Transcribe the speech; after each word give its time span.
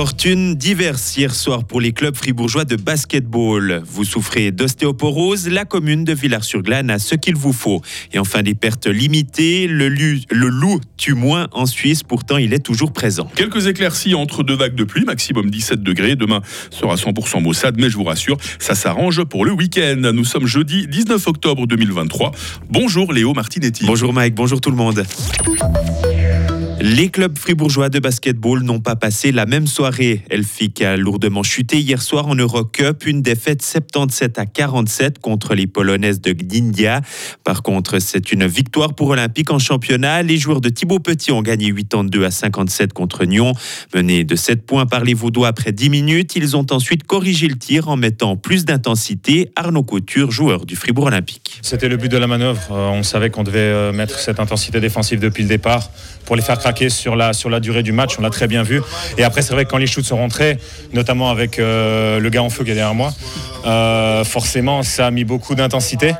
Fortune 0.00 0.54
diverse 0.54 1.14
hier 1.18 1.34
soir 1.34 1.64
pour 1.64 1.78
les 1.78 1.92
clubs 1.92 2.16
fribourgeois 2.16 2.64
de 2.64 2.76
basketball. 2.76 3.82
Vous 3.84 4.04
souffrez 4.04 4.50
d'ostéoporose, 4.50 5.46
la 5.50 5.66
commune 5.66 6.04
de 6.04 6.14
Villars-sur-Glane 6.14 6.88
a 6.88 6.98
ce 6.98 7.16
qu'il 7.16 7.36
vous 7.36 7.52
faut. 7.52 7.82
Et 8.14 8.18
enfin 8.18 8.42
des 8.42 8.54
pertes 8.54 8.86
limitées, 8.86 9.66
le, 9.66 9.90
le 9.90 10.48
loup 10.48 10.80
tue 10.96 11.12
moins 11.12 11.48
en 11.52 11.66
Suisse, 11.66 12.02
pourtant 12.02 12.38
il 12.38 12.54
est 12.54 12.64
toujours 12.64 12.94
présent. 12.94 13.30
Quelques 13.34 13.66
éclaircies 13.66 14.14
entre 14.14 14.42
deux 14.42 14.56
vagues 14.56 14.74
de 14.74 14.84
pluie, 14.84 15.04
maximum 15.04 15.50
17 15.50 15.82
degrés. 15.82 16.16
Demain 16.16 16.40
sera 16.70 16.94
100% 16.94 17.42
maussade, 17.42 17.74
mais 17.78 17.90
je 17.90 17.98
vous 17.98 18.04
rassure, 18.04 18.38
ça 18.58 18.74
s'arrange 18.74 19.24
pour 19.24 19.44
le 19.44 19.52
week-end. 19.52 20.12
Nous 20.14 20.24
sommes 20.24 20.46
jeudi 20.46 20.86
19 20.86 21.26
octobre 21.26 21.66
2023. 21.66 22.32
Bonjour 22.70 23.12
Léo 23.12 23.34
Martinetti. 23.34 23.84
Bonjour 23.84 24.14
Mike, 24.14 24.34
bonjour 24.34 24.62
tout 24.62 24.70
le 24.70 24.76
monde. 24.76 25.04
Les 26.82 27.10
clubs 27.10 27.36
fribourgeois 27.36 27.90
de 27.90 27.98
basketball 27.98 28.62
n'ont 28.62 28.80
pas 28.80 28.96
passé 28.96 29.32
la 29.32 29.44
même 29.44 29.66
soirée. 29.66 30.22
Elfic 30.30 30.80
a 30.80 30.96
lourdement 30.96 31.42
chuté 31.42 31.78
hier 31.78 32.00
soir 32.00 32.26
en 32.26 32.34
Eurocup, 32.34 33.04
une 33.04 33.20
défaite 33.20 33.60
77 33.60 34.38
à 34.38 34.46
47 34.46 35.18
contre 35.18 35.54
les 35.54 35.66
Polonaises 35.66 36.22
de 36.22 36.32
Gdynia. 36.32 37.02
Par 37.44 37.62
contre, 37.62 37.98
c'est 37.98 38.32
une 38.32 38.46
victoire 38.46 38.94
pour 38.94 39.08
Olympique 39.08 39.50
en 39.50 39.58
championnat. 39.58 40.22
Les 40.22 40.38
joueurs 40.38 40.62
de 40.62 40.70
Thibaut 40.70 41.00
Petit 41.00 41.32
ont 41.32 41.42
gagné 41.42 41.70
82 41.70 42.24
à 42.24 42.30
57 42.30 42.94
contre 42.94 43.26
Nyon. 43.26 43.52
Menés 43.94 44.24
de 44.24 44.34
7 44.34 44.64
points 44.64 44.86
par 44.86 45.04
les 45.04 45.12
Vaudois 45.12 45.48
après 45.48 45.72
10 45.72 45.90
minutes, 45.90 46.34
ils 46.34 46.56
ont 46.56 46.66
ensuite 46.70 47.04
corrigé 47.04 47.48
le 47.48 47.56
tir 47.56 47.90
en 47.90 47.98
mettant 47.98 48.38
plus 48.38 48.64
d'intensité. 48.64 49.52
Arnaud 49.54 49.82
Couture, 49.82 50.30
joueur 50.30 50.64
du 50.64 50.76
Fribourg 50.76 51.08
Olympique. 51.08 51.58
C'était 51.60 51.90
le 51.90 51.98
but 51.98 52.10
de 52.10 52.16
la 52.16 52.26
manœuvre. 52.26 52.62
Euh, 52.70 52.88
on 52.88 53.02
savait 53.02 53.28
qu'on 53.28 53.44
devait 53.44 53.58
euh, 53.58 53.92
mettre 53.92 54.18
cette 54.18 54.40
intensité 54.40 54.80
défensive 54.80 55.20
depuis 55.20 55.42
le 55.42 55.48
départ 55.50 55.90
pour 56.30 56.36
les 56.36 56.42
faire 56.42 56.58
la, 57.16 57.32
sur 57.32 57.50
la 57.50 57.58
durée 57.58 57.82
du 57.82 57.90
match, 57.90 58.14
on 58.16 58.22
l'a 58.22 58.30
très 58.30 58.46
bien 58.46 58.62
vu. 58.62 58.80
Et 59.18 59.24
après, 59.24 59.42
c'est 59.42 59.52
vrai 59.52 59.64
que 59.64 59.70
quand 59.70 59.78
les 59.78 59.88
shoots 59.88 60.04
sont 60.04 60.16
rentrés, 60.16 60.58
notamment 60.92 61.28
avec 61.28 61.58
euh, 61.58 62.20
le 62.20 62.30
gars 62.30 62.44
en 62.44 62.50
feu 62.50 62.62
qui 62.62 62.70
est 62.70 62.74
derrière 62.74 62.94
moi, 62.94 63.12
euh, 63.66 64.22
forcément, 64.22 64.84
ça 64.84 65.08
a 65.08 65.10
mis 65.10 65.24
beaucoup 65.24 65.56
d'intensité. 65.56 66.14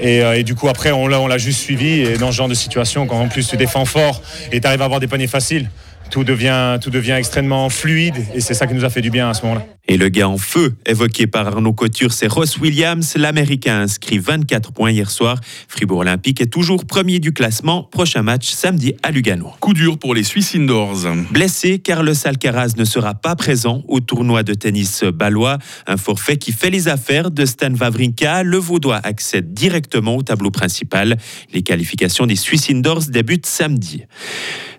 Et, 0.00 0.22
euh, 0.24 0.42
du 0.42 0.56
coup, 0.56 0.68
après, 0.68 0.90
on 0.90 1.06
l'a 1.06 1.38
juste 1.38 1.60
suivi. 1.60 2.00
Et 2.00 2.18
dans 2.18 2.32
ce 2.32 2.36
genre 2.36 2.48
de 2.48 2.54
situation, 2.54 3.06
quand 3.06 3.20
en 3.20 3.28
plus 3.28 3.46
tu 3.46 3.56
défends 3.56 3.84
fort 3.84 4.22
et 4.50 4.60
tu 4.60 4.66
arrives 4.66 4.82
à 4.82 4.86
avoir 4.86 4.98
des 4.98 5.06
paniers 5.06 5.28
faciles, 5.28 5.70
tout 6.10 6.24
devient, 6.24 6.78
tout 6.82 6.90
devient 6.90 7.12
extrêmement 7.12 7.68
fluide. 7.68 8.16
Et 8.34 8.40
c'est 8.40 8.54
ça 8.54 8.66
qui 8.66 8.74
nous 8.74 8.84
a 8.84 8.90
fait 8.90 9.00
du 9.00 9.10
bien 9.10 9.28
à 9.28 9.34
ce 9.34 9.42
moment-là. 9.42 9.64
Et 9.90 9.96
le 9.96 10.10
gars 10.10 10.28
en 10.28 10.36
feu, 10.36 10.74
évoqué 10.84 11.26
par 11.26 11.46
Arnaud 11.46 11.72
Couture, 11.72 12.12
c'est 12.12 12.26
Ross 12.26 12.58
Williams. 12.58 13.14
L'Américain 13.16 13.80
inscrit 13.80 14.18
24 14.18 14.72
points 14.72 14.90
hier 14.90 15.10
soir. 15.10 15.40
Fribourg 15.66 16.00
Olympique 16.00 16.42
est 16.42 16.52
toujours 16.52 16.84
premier 16.84 17.20
du 17.20 17.32
classement. 17.32 17.84
Prochain 17.84 18.22
match 18.22 18.50
samedi 18.50 18.92
à 19.02 19.10
Lugano. 19.10 19.50
Coup 19.60 19.72
dur 19.72 19.98
pour 19.98 20.14
les 20.14 20.24
Swiss 20.24 20.54
Indoors. 20.54 21.06
Blessé, 21.30 21.78
Carlos 21.78 22.12
Alcaraz 22.26 22.74
ne 22.76 22.84
sera 22.84 23.14
pas 23.14 23.34
présent 23.34 23.82
au 23.88 24.00
tournoi 24.00 24.42
de 24.42 24.52
tennis 24.52 25.04
balois. 25.04 25.56
Un 25.86 25.96
forfait 25.96 26.36
qui 26.36 26.52
fait 26.52 26.68
les 26.68 26.88
affaires 26.88 27.30
de 27.30 27.46
Stan 27.46 27.72
Wawrinka. 27.72 28.42
Le 28.42 28.58
Vaudois 28.58 29.00
accède 29.02 29.54
directement 29.54 30.16
au 30.16 30.22
tableau 30.22 30.50
principal. 30.50 31.16
Les 31.54 31.62
qualifications 31.62 32.26
des 32.26 32.36
Swiss 32.36 32.68
Indoors 32.68 33.06
débutent 33.08 33.46
samedi. 33.46 34.04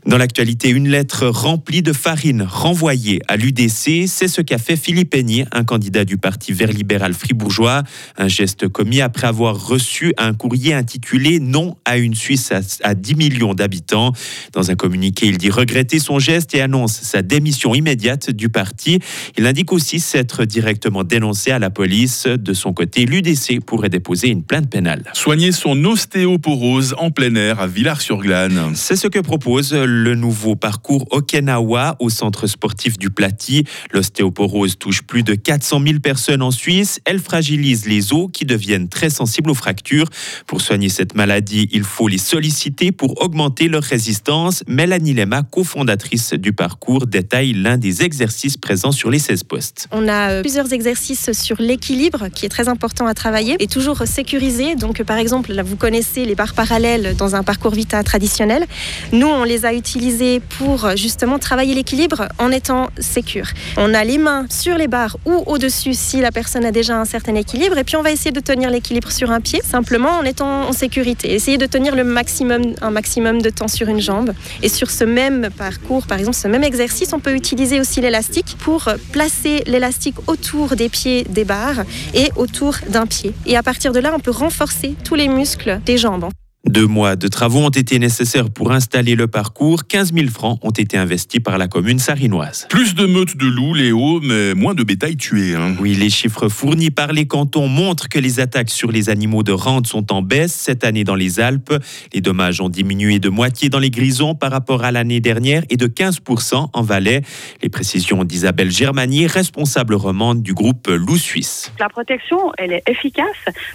Dans 0.05 0.17
l'actualité, 0.17 0.69
une 0.69 0.87
lettre 0.87 1.27
remplie 1.27 1.81
de 1.81 1.91
farine 1.91 2.41
renvoyée 2.41 3.19
à 3.27 3.35
l'UDC, 3.35 4.07
c'est 4.07 4.27
ce 4.27 4.41
qu'a 4.41 4.57
fait 4.57 4.77
Philippe 4.77 5.13
Aigné, 5.13 5.45
un 5.51 5.63
candidat 5.63 6.05
du 6.05 6.17
Parti 6.17 6.53
vert 6.53 6.71
libéral 6.71 7.13
fribourgeois. 7.13 7.83
Un 8.17 8.29
geste 8.29 8.69
commis 8.69 9.01
après 9.01 9.27
avoir 9.27 9.67
reçu 9.67 10.13
un 10.17 10.33
courrier 10.33 10.73
intitulé 10.73 11.39
Non 11.39 11.75
à 11.83 11.97
une 11.97 12.15
Suisse 12.15 12.53
à 12.81 12.95
10 12.95 13.15
millions 13.15 13.53
d'habitants. 13.53 14.13
Dans 14.53 14.71
un 14.71 14.75
communiqué, 14.75 15.27
il 15.27 15.37
dit 15.37 15.49
regretter 15.49 15.99
son 15.99 16.17
geste 16.17 16.55
et 16.55 16.61
annonce 16.61 16.93
sa 16.93 17.21
démission 17.21 17.75
immédiate 17.75 18.31
du 18.31 18.49
parti. 18.49 18.99
Il 19.37 19.45
indique 19.45 19.73
aussi 19.73 19.99
s'être 19.99 20.45
directement 20.45 21.03
dénoncé 21.03 21.51
à 21.51 21.59
la 21.59 21.69
police. 21.69 22.25
De 22.25 22.53
son 22.53 22.71
côté, 22.73 23.05
l'UDC 23.05 23.59
pourrait 23.65 23.89
déposer 23.89 24.29
une 24.29 24.43
plainte 24.43 24.69
pénale. 24.69 25.03
Soigner 25.13 25.51
son 25.51 25.83
ostéoporose 25.83 26.95
en 26.97 27.11
plein 27.11 27.35
air 27.35 27.59
à 27.59 27.67
Villars-sur-Glane. 27.67 28.71
C'est 28.75 28.95
ce 28.95 29.07
que 29.07 29.19
propose 29.19 29.73
le 29.89 30.15
nouveau 30.15 30.55
parcours 30.55 31.05
Okinawa 31.11 31.95
au 31.99 32.09
centre 32.09 32.47
sportif 32.47 32.97
du 32.97 33.09
Platy. 33.09 33.65
L'ostéoporose 33.91 34.77
touche 34.77 35.01
plus 35.01 35.23
de 35.23 35.35
400 35.35 35.81
000 35.85 35.99
personnes 35.99 36.41
en 36.41 36.51
Suisse. 36.51 36.99
Elle 37.05 37.19
fragilise 37.19 37.85
les 37.85 38.13
os 38.13 38.29
qui 38.31 38.45
deviennent 38.45 38.89
très 38.89 39.09
sensibles 39.09 39.49
aux 39.49 39.55
fractures. 39.55 40.07
Pour 40.47 40.61
soigner 40.61 40.89
cette 40.89 41.15
maladie, 41.15 41.67
il 41.71 41.83
faut 41.83 42.07
les 42.07 42.17
solliciter 42.17 42.91
pour 42.91 43.21
augmenter 43.21 43.67
leur 43.67 43.83
résistance. 43.83 44.63
Mélanie 44.67 45.13
Lema, 45.13 45.43
cofondatrice 45.43 46.33
du 46.33 46.53
parcours, 46.53 47.07
détaille 47.07 47.53
l'un 47.53 47.77
des 47.77 48.03
exercices 48.03 48.57
présents 48.57 48.91
sur 48.91 49.09
les 49.09 49.19
16 49.19 49.43
postes. 49.43 49.87
On 49.91 50.07
a 50.07 50.31
euh, 50.31 50.41
plusieurs 50.41 50.71
exercices 50.73 51.31
sur 51.33 51.57
l'équilibre 51.59 52.27
qui 52.33 52.45
est 52.45 52.49
très 52.49 52.69
important 52.69 53.07
à 53.07 53.13
travailler 53.13 53.55
et 53.59 53.67
toujours 53.67 54.03
sécurisé. 54.05 54.75
Donc 54.75 55.03
par 55.03 55.17
exemple, 55.17 55.59
vous 55.63 55.75
connaissez 55.75 56.25
les 56.25 56.35
barres 56.35 56.53
parallèles 56.53 57.15
dans 57.17 57.35
un 57.35 57.43
parcours 57.43 57.73
Vita 57.73 58.03
traditionnel. 58.03 58.65
Nous, 59.11 59.27
on 59.27 59.43
les 59.43 59.65
a 59.65 59.73
utilisés 59.79 60.41
pour 60.59 60.95
justement 60.95 61.39
travailler 61.39 61.73
l'équilibre 61.73 62.27
en 62.37 62.51
étant 62.51 62.89
sécure. 62.99 63.47
On 63.77 63.93
a 63.93 64.03
les 64.03 64.17
mains 64.17 64.45
sur 64.49 64.77
les 64.77 64.87
barres 64.87 65.17
ou 65.25 65.43
au-dessus 65.47 65.93
si 65.93 66.21
la 66.21 66.31
personne 66.31 66.65
a 66.65 66.71
déjà 66.71 66.95
un 66.97 67.05
certain 67.05 67.33
équilibre 67.35 67.77
et 67.77 67.83
puis 67.83 67.95
on 67.95 68.03
va 68.03 68.11
essayer 68.11 68.31
de 68.31 68.39
tenir 68.39 68.69
l'équilibre 68.69 69.11
sur 69.11 69.31
un 69.31 69.41
pied 69.41 69.61
simplement 69.63 70.11
en 70.19 70.23
étant 70.23 70.67
en 70.67 70.73
sécurité. 70.73 71.33
Essayer 71.33 71.57
de 71.57 71.65
tenir 71.65 71.95
le 71.95 72.03
maximum, 72.03 72.61
un 72.81 72.91
maximum 72.91 73.41
de 73.41 73.49
temps 73.49 73.67
sur 73.67 73.87
une 73.87 74.01
jambe. 74.01 74.33
Et 74.61 74.69
sur 74.69 74.89
ce 74.91 75.03
même 75.03 75.49
parcours, 75.57 76.05
par 76.05 76.19
exemple, 76.19 76.37
ce 76.37 76.47
même 76.47 76.63
exercice, 76.63 77.13
on 77.13 77.19
peut 77.19 77.33
utiliser 77.33 77.79
aussi 77.79 78.01
l'élastique 78.01 78.57
pour 78.59 78.89
placer 79.11 79.63
l'élastique 79.65 80.15
autour 80.27 80.75
des 80.75 80.89
pieds 80.89 81.25
des 81.29 81.45
barres 81.45 81.83
et 82.13 82.29
autour 82.35 82.75
d'un 82.89 83.05
pied. 83.05 83.33
Et 83.45 83.55
à 83.57 83.63
partir 83.63 83.91
de 83.91 83.99
là, 83.99 84.11
on 84.15 84.19
peut 84.19 84.31
renforcer 84.31 84.95
tous 85.03 85.15
les 85.15 85.27
muscles 85.27 85.79
des 85.85 85.97
jambes. 85.97 86.29
Deux 86.65 86.85
mois 86.85 87.15
de 87.15 87.29
travaux 87.29 87.59
ont 87.59 87.69
été 87.69 87.99
nécessaires 87.99 88.49
pour 88.49 88.73
installer 88.73 89.15
le 89.15 89.27
parcours. 89.27 89.87
15 89.87 90.13
000 90.13 90.27
francs 90.27 90.59
ont 90.61 90.71
été 90.71 90.97
investis 90.97 91.39
par 91.39 91.57
la 91.57 91.69
commune 91.69 91.99
sarinoise. 91.99 92.67
Plus 92.69 92.95
de 92.95 93.05
meutes 93.05 93.37
de 93.37 93.47
loups, 93.47 93.73
Léo, 93.73 94.19
mais 94.19 94.53
moins 94.53 94.75
de 94.75 94.83
bétail 94.83 95.15
tué. 95.15 95.55
Hein. 95.55 95.75
Oui, 95.79 95.95
les 95.95 96.09
chiffres 96.09 96.49
fournis 96.49 96.91
par 96.91 97.13
les 97.13 97.25
cantons 97.25 97.69
montrent 97.69 98.09
que 98.09 98.19
les 98.19 98.41
attaques 98.41 98.69
sur 98.69 98.91
les 98.91 99.09
animaux 99.09 99.41
de 99.41 99.53
rente 99.53 99.87
sont 99.87 100.11
en 100.11 100.21
baisse 100.21 100.53
cette 100.53 100.83
année 100.83 101.05
dans 101.05 101.15
les 101.15 101.39
Alpes. 101.39 101.73
Les 102.13 102.19
dommages 102.19 102.59
ont 102.59 102.69
diminué 102.69 103.19
de 103.19 103.29
moitié 103.29 103.69
dans 103.69 103.79
les 103.79 103.89
Grisons 103.89 104.35
par 104.35 104.51
rapport 104.51 104.83
à 104.83 104.91
l'année 104.91 105.21
dernière 105.21 105.63
et 105.69 105.77
de 105.77 105.87
15% 105.87 106.71
en 106.73 106.81
Valais. 106.81 107.21
Les 107.63 107.69
précisions 107.69 108.25
d'Isabelle 108.25 108.69
Germanier, 108.69 109.27
responsable 109.27 109.95
romande 109.95 110.43
du 110.43 110.53
groupe 110.53 110.87
Loup 110.89 111.17
Suisse. 111.17 111.71
La 111.79 111.87
protection, 111.87 112.51
elle 112.57 112.73
est 112.73 112.83
efficace. 112.87 113.25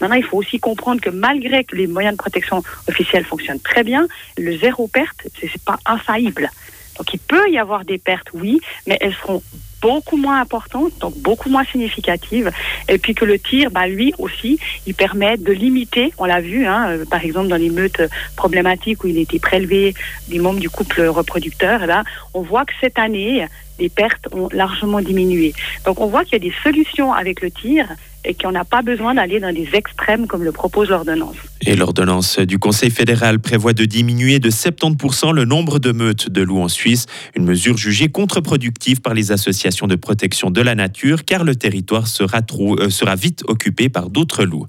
Maintenant, 0.02 0.16
il 0.16 0.22
faut 0.22 0.36
aussi 0.36 0.60
comprendre 0.60 1.00
que 1.00 1.10
malgré 1.10 1.64
que 1.64 1.76
les 1.76 1.86
moyens 1.86 2.14
de 2.14 2.18
protection 2.18 2.62
officiel 2.88 3.24
fonctionne 3.24 3.60
très 3.60 3.84
bien, 3.84 4.06
le 4.38 4.56
zéro 4.58 4.88
perte, 4.88 5.26
c'est 5.40 5.62
pas 5.64 5.78
infaillible. 5.86 6.50
Donc 6.98 7.12
il 7.12 7.18
peut 7.18 7.50
y 7.50 7.58
avoir 7.58 7.84
des 7.84 7.98
pertes, 7.98 8.28
oui, 8.34 8.60
mais 8.86 8.96
elles 9.00 9.14
seront 9.14 9.42
beaucoup 9.80 10.16
moins 10.16 10.40
importantes, 10.40 10.92
donc 11.00 11.14
beaucoup 11.18 11.50
moins 11.50 11.64
significatives. 11.64 12.50
Et 12.88 12.96
puis 12.96 13.14
que 13.14 13.24
le 13.24 13.38
tir, 13.38 13.70
bah, 13.70 13.86
lui 13.86 14.14
aussi, 14.18 14.58
il 14.86 14.94
permet 14.94 15.36
de 15.36 15.52
limiter, 15.52 16.12
on 16.16 16.24
l'a 16.24 16.40
vu, 16.40 16.66
hein, 16.66 16.88
euh, 16.88 17.04
par 17.04 17.22
exemple 17.22 17.48
dans 17.48 17.56
les 17.56 17.68
meutes 17.68 18.02
problématiques 18.36 19.04
où 19.04 19.08
il 19.08 19.18
était 19.18 19.38
prélevé 19.38 19.94
des 20.28 20.38
membres 20.38 20.60
du 20.60 20.70
couple 20.70 21.02
reproducteur, 21.02 21.86
là, 21.86 22.04
on 22.32 22.40
voit 22.40 22.64
que 22.64 22.72
cette 22.80 22.98
année, 22.98 23.46
les 23.78 23.90
pertes 23.90 24.28
ont 24.32 24.48
largement 24.52 25.00
diminué. 25.00 25.52
Donc 25.84 26.00
on 26.00 26.06
voit 26.06 26.24
qu'il 26.24 26.34
y 26.34 26.36
a 26.36 26.50
des 26.50 26.54
solutions 26.62 27.12
avec 27.12 27.42
le 27.42 27.50
tir 27.50 27.86
et 28.24 28.34
qu'on 28.34 28.52
n'a 28.52 28.64
pas 28.64 28.82
besoin 28.82 29.14
d'aller 29.14 29.40
dans 29.40 29.52
des 29.52 29.68
extrêmes 29.74 30.26
comme 30.26 30.44
le 30.44 30.52
propose 30.52 30.88
l'ordonnance. 30.88 31.36
Et 31.66 31.76
l'ordonnance 31.76 32.38
du 32.38 32.58
Conseil 32.58 32.90
fédéral 32.90 33.38
prévoit 33.38 33.72
de 33.72 33.84
diminuer 33.84 34.38
de 34.38 34.50
70% 34.50 35.32
le 35.32 35.44
nombre 35.44 35.78
de 35.78 35.92
meutes 35.92 36.28
de 36.28 36.42
loups 36.42 36.60
en 36.60 36.68
Suisse, 36.68 37.06
une 37.36 37.44
mesure 37.44 37.76
jugée 37.76 38.08
contre-productive 38.08 39.00
par 39.00 39.14
les 39.14 39.32
associations 39.32 39.86
de 39.86 39.94
protection 39.94 40.50
de 40.50 40.60
la 40.60 40.74
nature 40.74 41.24
car 41.24 41.44
le 41.44 41.54
territoire 41.54 42.04
euh, 42.20 42.90
sera 42.90 43.16
vite 43.16 43.42
occupé 43.46 43.88
par 43.88 44.10
d'autres 44.10 44.44
loups. 44.44 44.66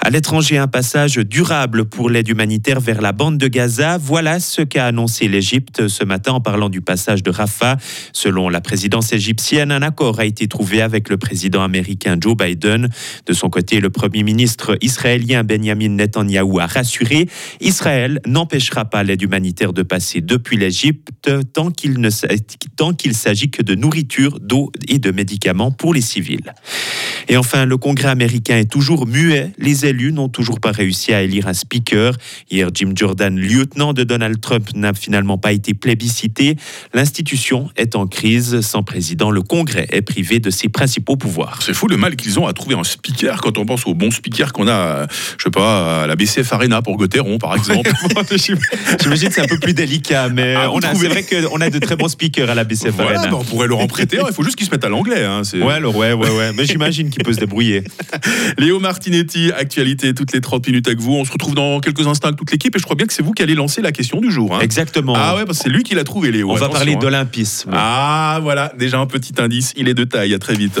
À 0.00 0.10
l'étranger, 0.10 0.58
un 0.58 0.68
passage 0.68 1.16
durable 1.16 1.84
pour 1.84 2.10
l'aide 2.10 2.28
humanitaire 2.28 2.80
vers 2.80 3.00
la 3.00 3.12
bande 3.12 3.38
de 3.38 3.48
Gaza, 3.48 3.98
voilà 3.98 4.40
ce 4.40 4.62
qu'a 4.62 4.86
annoncé 4.86 5.28
l'Égypte 5.28 5.88
ce 5.88 6.04
matin 6.04 6.32
en 6.32 6.40
parlant 6.40 6.68
du 6.68 6.80
passage 6.80 7.22
de 7.22 7.30
Rafah. 7.30 7.76
Selon 8.12 8.48
la 8.48 8.60
présidence 8.60 9.12
égyptienne, 9.12 9.72
un 9.72 9.82
accord 9.82 10.20
a 10.20 10.24
été 10.24 10.48
trouvé 10.48 10.82
avec 10.82 11.08
le 11.08 11.16
président 11.16 11.62
américain 11.62 12.16
Joe 12.20 12.36
Biden 12.36 12.73
de 13.26 13.32
son 13.32 13.50
côté, 13.50 13.80
le 13.80 13.90
Premier 13.90 14.22
ministre 14.22 14.76
israélien 14.80 15.44
Benjamin 15.44 15.90
Netanyahou 15.90 16.60
a 16.60 16.66
rassuré 16.66 17.28
Israël 17.60 18.20
n'empêchera 18.26 18.84
pas 18.84 19.02
l'aide 19.02 19.22
humanitaire 19.22 19.72
de 19.72 19.82
passer 19.82 20.20
depuis 20.20 20.56
l'Égypte 20.56 21.08
tant 21.52 21.70
qu'il 21.70 22.00
ne 22.00 22.10
s'agit 22.10 23.50
que 23.50 23.62
de 23.62 23.74
nourriture, 23.74 24.40
d'eau 24.40 24.70
et 24.88 24.98
de 24.98 25.10
médicaments 25.10 25.70
pour 25.70 25.94
les 25.94 26.00
civils. 26.00 26.52
Et 27.28 27.36
enfin, 27.36 27.64
le 27.64 27.76
Congrès 27.76 28.08
américain 28.08 28.58
est 28.58 28.70
toujours 28.70 29.06
muet. 29.06 29.52
Les 29.58 29.86
élus 29.86 30.12
n'ont 30.12 30.28
toujours 30.28 30.60
pas 30.60 30.72
réussi 30.72 31.12
à 31.12 31.22
élire 31.22 31.48
un 31.48 31.54
speaker. 31.54 32.16
Hier, 32.50 32.68
Jim 32.74 32.92
Jordan, 32.94 33.38
lieutenant 33.38 33.92
de 33.92 34.04
Donald 34.04 34.40
Trump, 34.40 34.68
n'a 34.74 34.92
finalement 34.92 35.38
pas 35.38 35.52
été 35.52 35.74
plébiscité. 35.74 36.56
L'institution 36.92 37.70
est 37.76 37.96
en 37.96 38.06
crise. 38.06 38.60
Sans 38.60 38.82
président, 38.82 39.30
le 39.30 39.42
Congrès 39.42 39.86
est 39.90 40.02
privé 40.02 40.38
de 40.38 40.50
ses 40.50 40.68
principaux 40.68 41.16
pouvoirs. 41.16 41.60
C'est 41.62 41.74
fou 41.74 41.86
le 41.86 41.96
mal 41.96 42.16
qu'ils 42.16 42.38
ont 42.38 42.46
à 42.46 42.52
trouver 42.52 42.63
un 42.72 42.84
speaker 42.84 43.40
quand 43.42 43.58
on 43.58 43.66
pense 43.66 43.86
aux 43.86 43.94
bons 43.94 44.10
speakers 44.10 44.52
qu'on 44.52 44.66
a, 44.68 45.06
je 45.38 45.44
sais 45.44 45.50
pas, 45.50 46.04
à 46.04 46.06
la 46.06 46.16
BCF 46.16 46.50
Arena 46.52 46.80
pour 46.80 46.96
Gauthieron, 46.96 47.36
par 47.38 47.54
exemple. 47.54 47.90
J'imagine 49.02 49.28
que 49.28 49.34
c'est 49.34 49.42
un 49.42 49.46
peu 49.46 49.58
plus 49.58 49.74
délicat, 49.74 50.28
mais 50.30 50.54
Ah, 50.56 50.70
on 50.72 50.78
a- 50.78 50.94
c'est 50.94 51.08
vrai 51.08 51.22
qu'on 51.24 51.60
a 51.60 51.68
de 51.70 51.78
très 51.78 51.96
bons 51.96 52.08
speakers 52.08 52.48
à 52.48 52.54
la 52.54 52.64
BCF 52.64 52.94
Voilà, 52.94 53.18
Arena. 53.18 53.30
bah, 53.32 53.38
on 53.40 53.44
pourrait 53.44 53.68
leur 53.68 53.78
en 53.80 53.86
prêter. 53.86 54.18
Il 54.26 54.32
faut 54.34 54.42
juste 54.42 54.56
qu'ils 54.56 54.66
se 54.66 54.70
mettent 54.70 54.84
à 54.84 54.88
l'anglais. 54.88 55.24
hein, 55.24 55.42
Ouais, 55.54 55.74
alors, 55.74 55.94
ouais, 55.96 56.12
ouais, 56.14 56.30
ouais. 56.30 56.52
Mais 56.56 56.64
j'imagine 56.64 57.10
qu'il 57.10 57.22
peut 57.22 57.32
se 57.32 57.40
débrouiller. 57.40 57.82
Léo 58.58 58.80
Martinetti, 58.80 59.50
actualité 59.56 60.14
toutes 60.14 60.32
les 60.32 60.40
30 60.40 60.66
minutes 60.66 60.86
avec 60.88 61.00
vous. 61.00 61.12
On 61.14 61.24
se 61.24 61.32
retrouve 61.32 61.54
dans 61.54 61.80
quelques 61.80 62.06
instants 62.06 62.28
avec 62.28 62.38
toute 62.38 62.50
l'équipe 62.50 62.74
et 62.74 62.78
je 62.78 62.84
crois 62.84 62.96
bien 62.96 63.06
que 63.06 63.12
c'est 63.12 63.22
vous 63.22 63.32
qui 63.32 63.42
allez 63.42 63.54
lancer 63.54 63.82
la 63.82 63.92
question 63.92 64.20
du 64.20 64.30
jour. 64.30 64.54
hein. 64.54 64.60
Exactement. 64.62 65.14
Ah 65.16 65.36
ouais, 65.36 65.44
parce 65.44 65.58
que 65.58 65.64
c'est 65.64 65.70
lui 65.70 65.82
qui 65.82 65.94
l'a 65.94 66.04
trouvé, 66.04 66.30
Léo. 66.30 66.50
On 66.50 66.54
va 66.54 66.68
parler 66.68 66.94
hein. 66.94 66.98
d'olympisme. 66.98 67.70
Ah 67.72 68.38
voilà, 68.42 68.72
déjà 68.78 68.98
un 68.98 69.06
petit 69.06 69.32
indice, 69.38 69.72
il 69.76 69.88
est 69.88 69.94
de 69.94 70.04
taille, 70.04 70.34
à 70.34 70.38
très 70.38 70.54
vite. 70.54 70.80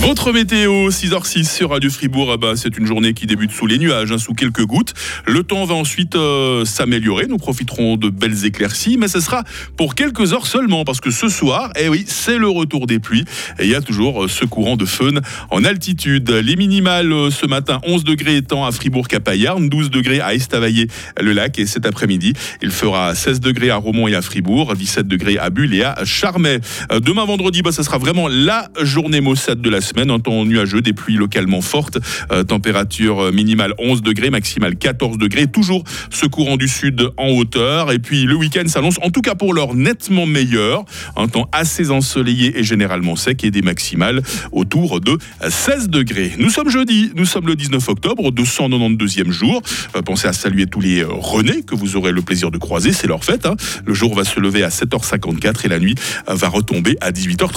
Votre 0.00 0.32
météo, 0.32 0.88
6h06 0.88 1.44
sur 1.44 1.70
Radio 1.70 1.90
Fribourg, 1.90 2.30
ah 2.32 2.36
bah, 2.36 2.52
c'est 2.56 2.78
une 2.78 2.86
journée 2.86 3.12
qui 3.12 3.26
débute 3.26 3.52
sous 3.52 3.66
les 3.66 3.78
nuages, 3.78 4.10
hein, 4.10 4.18
sous 4.18 4.32
quelques 4.34 4.64
gouttes. 4.64 4.94
Le 5.26 5.42
temps 5.42 5.64
va 5.64 5.74
ensuite 5.74 6.16
euh, 6.16 6.64
s'améliorer, 6.64 7.26
nous 7.28 7.36
profiterons 7.36 7.96
de 7.96 8.08
belles 8.08 8.44
éclaircies, 8.44 8.96
mais 8.96 9.08
ce 9.08 9.20
sera 9.20 9.44
pour 9.76 9.94
quelques 9.94 10.32
heures 10.32 10.46
seulement, 10.46 10.84
parce 10.84 11.00
que 11.00 11.10
ce 11.10 11.28
soir, 11.28 11.70
eh 11.78 11.88
oui, 11.88 12.04
c'est 12.08 12.38
le 12.38 12.48
retour 12.48 12.86
des 12.86 12.98
pluies, 12.98 13.24
et 13.58 13.64
il 13.64 13.70
y 13.70 13.74
a 13.74 13.80
toujours 13.80 14.24
euh, 14.24 14.28
ce 14.28 14.44
courant 14.44 14.76
de 14.76 14.86
faune 14.86 15.20
en 15.50 15.64
altitude. 15.64 16.30
Les 16.30 16.56
minimales 16.56 17.12
euh, 17.12 17.30
ce 17.30 17.46
matin, 17.46 17.80
11 17.86 18.04
degrés 18.04 18.36
étant 18.36 18.64
à 18.64 18.72
Fribourg-Capayarn, 18.72 19.68
12 19.68 19.90
degrés 19.90 20.20
à 20.20 20.34
Estavayer-le-Lac, 20.34 21.58
et 21.58 21.66
cet 21.66 21.84
après-midi, 21.84 22.32
il 22.62 22.70
fera 22.70 23.14
16 23.14 23.40
degrés 23.40 23.70
à 23.70 23.76
Romont 23.76 24.08
et 24.08 24.14
à 24.14 24.22
Fribourg, 24.22 24.74
17 24.74 25.06
degrés 25.06 25.38
à 25.38 25.50
Bulle 25.50 25.74
et 25.74 25.84
à 25.84 26.04
Charmey. 26.04 26.60
Demain 26.90 27.24
vendredi, 27.24 27.62
bah, 27.62 27.72
sera 27.72 27.98
vraiment 27.98 28.28
la 28.28 28.68
journée 28.80 29.20
maussade 29.20 29.60
de 29.60 29.70
la 29.70 29.80
semaine, 29.82 30.10
un 30.10 30.20
temps 30.20 30.44
nuageux, 30.44 30.80
des 30.80 30.92
pluies 30.92 31.16
localement 31.16 31.60
fortes, 31.60 31.98
euh, 32.30 32.44
température 32.44 33.24
euh, 33.24 33.32
minimale 33.32 33.74
11 33.78 34.02
degrés, 34.02 34.30
maximale 34.30 34.76
14 34.76 35.18
degrés, 35.18 35.46
toujours 35.46 35.84
ce 36.10 36.26
courant 36.26 36.56
du 36.56 36.68
sud 36.68 37.10
en 37.16 37.28
hauteur, 37.28 37.92
et 37.92 37.98
puis 37.98 38.24
le 38.24 38.34
week-end 38.34 38.66
s'annonce 38.66 38.98
en 39.02 39.10
tout 39.10 39.20
cas 39.20 39.34
pour 39.34 39.54
l'heure 39.54 39.74
nettement 39.74 40.26
meilleur, 40.26 40.84
un 41.16 41.28
temps 41.28 41.48
assez 41.52 41.90
ensoleillé 41.90 42.58
et 42.58 42.62
généralement 42.62 43.16
sec, 43.16 43.44
et 43.44 43.50
des 43.50 43.62
maximales 43.62 44.22
autour 44.52 45.00
de 45.00 45.18
16 45.46 45.88
degrés. 45.88 46.32
Nous 46.38 46.50
sommes 46.50 46.70
jeudi, 46.70 47.10
nous 47.16 47.26
sommes 47.26 47.46
le 47.46 47.56
19 47.56 47.88
octobre, 47.88 48.30
292e 48.30 49.30
jour, 49.30 49.62
Euh, 49.96 50.02
pensez 50.02 50.28
à 50.28 50.32
saluer 50.32 50.66
tous 50.66 50.80
les 50.80 51.04
Renés 51.04 51.62
que 51.62 51.74
vous 51.74 51.96
aurez 51.96 52.12
le 52.12 52.22
plaisir 52.22 52.50
de 52.50 52.58
croiser, 52.58 52.92
c'est 52.92 53.06
leur 53.06 53.24
fête, 53.24 53.46
hein. 53.46 53.56
le 53.84 53.94
jour 53.94 54.14
va 54.14 54.24
se 54.24 54.40
lever 54.40 54.62
à 54.62 54.68
7h54 54.68 55.66
et 55.66 55.68
la 55.68 55.78
nuit 55.78 55.94
va 56.26 56.48
retomber 56.48 56.96
à 57.00 57.10
18h30. 57.10 57.42